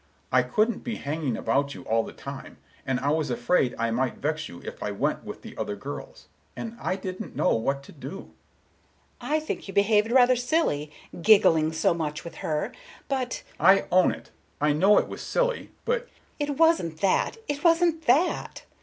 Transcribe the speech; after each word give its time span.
I 0.31 0.41
couldn't 0.41 0.83
be 0.83 0.95
hanging 0.95 1.37
about 1.37 1.75
you 1.75 1.83
all 1.83 2.01
the 2.03 2.11
time, 2.11 2.57
and 2.87 2.99
I 3.01 3.11
was 3.11 3.29
afraid 3.29 3.75
I 3.77 3.91
might 3.91 4.17
vex 4.17 4.49
you 4.49 4.59
if 4.65 4.81
I 4.81 4.89
went 4.89 5.23
with 5.23 5.43
the 5.43 5.55
other 5.59 5.75
girls; 5.75 6.25
and 6.55 6.75
I 6.81 6.95
didn't 6.95 7.35
know 7.35 7.53
what 7.55 7.83
to 7.83 7.91
do." 7.91 8.09
Miss 8.09 8.25
Galbraith: 8.25 8.33
"I 9.21 9.39
think 9.41 9.67
you 9.67 9.75
behaved 9.75 10.11
rather 10.11 10.35
silly, 10.35 10.91
giggling 11.21 11.71
so 11.71 11.93
much 11.93 12.23
with 12.23 12.37
her. 12.37 12.71
But"— 13.09 13.43
Mr. 13.59 13.69
Richards: 13.69 13.87
"I 13.91 13.95
own 13.95 14.11
it, 14.11 14.31
I 14.59 14.73
know 14.73 14.97
it 14.97 15.07
was 15.07 15.21
silly. 15.21 15.69
But"— 15.85 16.07
Miss 16.39 16.47
Galbraith: 16.47 16.49
"It 16.49 16.59
wasn't 16.59 17.01
that; 17.01 17.37
it 17.47 17.63
wasn't 17.63 18.05
that!" 18.07 18.65